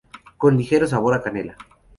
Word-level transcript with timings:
Con 0.39 0.57
ligero 0.57 0.87
sabor 0.87 1.13
a 1.13 1.21
canela. 1.21 1.55